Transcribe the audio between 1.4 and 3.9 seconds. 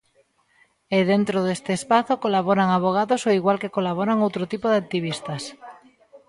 deste espazo colaboran avogados ao igual que